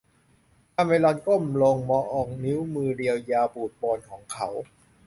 [0.75, 4.47] คาเมรอนก้มลงมองนิ้วมือเรียวยาวปูดโปนของเขา